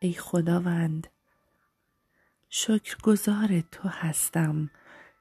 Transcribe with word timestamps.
ای 0.00 0.12
خداوند 0.12 1.06
شکرگزار 2.48 3.60
تو 3.60 3.88
هستم 3.88 4.70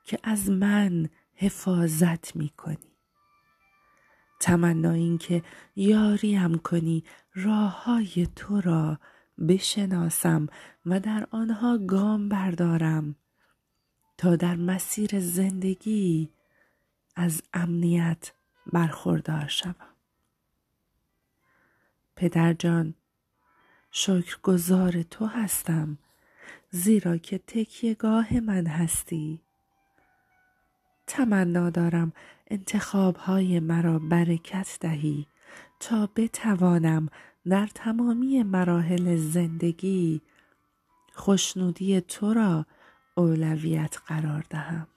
که 0.04 0.20
از 0.24 0.50
من 0.50 1.10
حفاظت 1.34 2.36
می 2.36 2.50
کنی. 2.50 2.96
تمنا 4.40 4.92
این 4.92 5.18
که 5.18 5.44
یاریم 5.76 6.58
کنی 6.58 7.04
راه 7.34 7.84
های 7.84 8.28
تو 8.36 8.62
را 8.62 9.00
بشناسم 9.48 10.48
و 10.86 11.00
در 11.00 11.28
آنها 11.32 11.78
گام 11.78 12.30
بردارم 12.30 13.16
تا 14.18 14.36
در 14.36 14.56
مسیر 14.56 15.20
زندگی 15.20 16.30
از 17.16 17.42
امنیت 17.54 18.32
برخوردار 18.74 19.48
شوم. 19.48 19.96
پدر 22.16 22.54
جان 22.54 22.94
شکرگزار 23.98 25.04
تو 25.04 25.26
هستم 25.26 25.98
زیرا 26.72 27.18
که 27.18 27.38
تکیهگاه 27.38 28.40
من 28.40 28.68
هستی. 28.68 29.42
تمنا 31.08 31.70
دارم 31.70 32.14
انتخابهای 32.48 33.60
مرا 33.60 34.00
برکت 34.00 34.78
دهی 34.82 35.28
تا 35.80 36.10
بتوانم 36.16 37.10
در 37.50 37.68
تمامی 37.68 38.44
مراحل 38.44 39.16
زندگی 39.16 40.22
خوشنودی 41.14 42.02
تو 42.02 42.34
را 42.34 42.66
اولویت 43.16 43.98
قرار 44.08 44.46
دهم. 44.50 44.88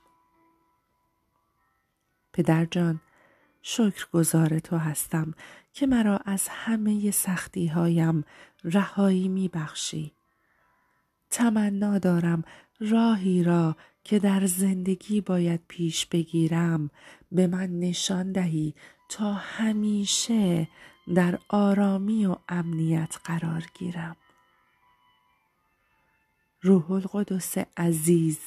پدر 2.33 2.65
جان 2.65 3.01
شکرگزار 3.71 4.59
تو 4.59 4.77
هستم 4.77 5.35
که 5.73 5.87
مرا 5.87 6.17
از 6.17 6.49
همه 6.49 7.11
سختی 7.11 7.67
هایم 7.67 8.25
رهایی 8.65 9.29
می 9.29 9.49
بخشی. 9.49 10.13
تمنا 11.31 11.99
دارم 11.99 12.45
راهی 12.81 13.43
را 13.43 13.77
که 14.05 14.19
در 14.19 14.47
زندگی 14.47 15.21
باید 15.21 15.61
پیش 15.69 16.07
بگیرم 16.07 16.91
به 17.33 17.47
من 17.47 17.79
نشان 17.79 18.33
دهی 18.33 18.75
تا 19.09 19.33
همیشه 19.33 20.69
در 21.15 21.39
آرامی 21.49 22.27
و 22.27 22.37
امنیت 22.49 23.17
قرار 23.25 23.65
گیرم 23.75 24.17
روح 26.63 26.93
القدس 26.93 27.59
عزیز 27.77 28.39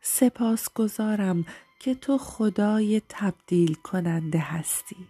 سپاس 0.00 0.68
گذارم 0.74 1.44
که 1.84 1.94
تو 1.94 2.18
خدای 2.18 3.02
تبدیل 3.08 3.74
کننده 3.74 4.38
هستی. 4.38 5.08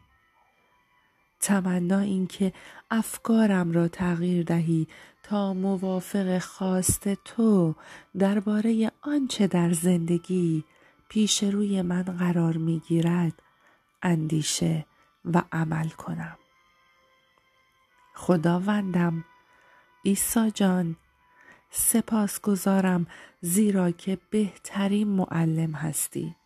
تمنا 1.40 1.98
اینکه 1.98 2.52
افکارم 2.90 3.72
را 3.72 3.88
تغییر 3.88 4.44
دهی 4.44 4.86
تا 5.22 5.54
موافق 5.54 6.38
خواست 6.38 7.14
تو 7.14 7.74
درباره 8.18 8.92
آنچه 9.02 9.46
در 9.46 9.72
زندگی 9.72 10.64
پیش 11.08 11.42
روی 11.42 11.82
من 11.82 12.02
قرار 12.02 12.56
می 12.56 12.80
گیرد 12.80 13.42
اندیشه 14.02 14.86
و 15.24 15.42
عمل 15.52 15.88
کنم. 15.88 16.38
خداوندم 18.14 19.24
عیسی 20.04 20.50
جان 20.50 20.96
سپاس 21.70 22.40
گذارم 22.40 23.06
زیرا 23.40 23.90
که 23.90 24.18
بهترین 24.30 25.08
معلم 25.08 25.72
هستی. 25.72 26.36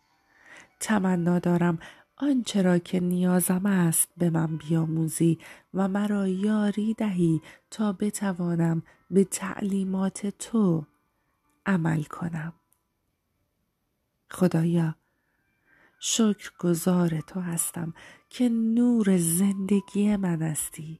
تمنا 0.79 1.39
دارم. 1.39 1.79
آنچه 2.21 2.61
را 2.61 2.77
که 2.77 2.99
نیازم 2.99 3.65
است 3.65 4.07
به 4.17 4.29
من 4.29 4.57
بیاموزی 4.57 5.39
و 5.73 5.87
مرا 5.87 6.27
یاری 6.27 6.93
دهی 6.93 7.41
تا 7.71 7.93
بتوانم 7.93 8.83
به 9.11 9.23
تعلیمات 9.23 10.27
تو 10.27 10.85
عمل 11.65 12.03
کنم. 12.03 12.53
خدایا 14.31 14.95
شکر 15.99 16.51
گذار 16.59 17.21
تو 17.21 17.39
هستم 17.39 17.93
که 18.29 18.49
نور 18.49 19.17
زندگی 19.17 20.15
من 20.15 20.41
هستی. 20.41 20.99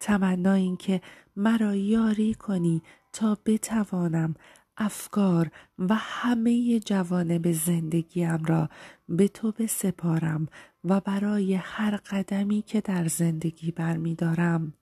تمنا 0.00 0.52
این 0.52 0.76
که 0.76 1.00
مرا 1.36 1.74
یاری 1.74 2.34
کنی 2.34 2.82
تا 3.12 3.38
بتوانم 3.46 4.34
افکار 4.78 5.50
و 5.78 5.94
همه 5.94 6.80
جوانب 6.80 7.52
زندگیم 7.52 8.44
را 8.44 8.68
به 9.08 9.28
تو 9.28 9.52
بسپارم 9.52 10.48
و 10.84 11.00
برای 11.00 11.54
هر 11.54 11.96
قدمی 11.96 12.62
که 12.62 12.80
در 12.80 13.08
زندگی 13.08 13.70
برمیدارم 13.70 14.74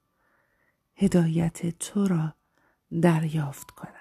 هدایت 0.97 1.79
تو 1.79 2.09
را 2.09 2.35
دریافت 3.03 3.71
کنم. 3.71 3.96